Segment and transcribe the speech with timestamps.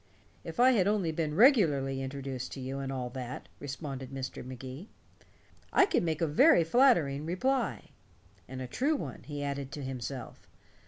[0.43, 4.43] "If I had only been regularly introduced to you, and all that," responded Mr.
[4.43, 4.89] Magee,
[5.71, 7.91] "I could make a very flattering reply."
[8.47, 10.47] And a true one, he added to himself.